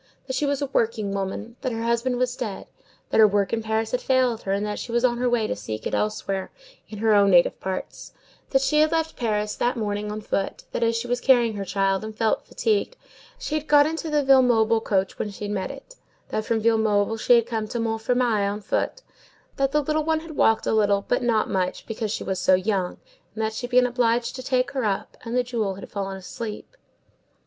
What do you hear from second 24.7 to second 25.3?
her up,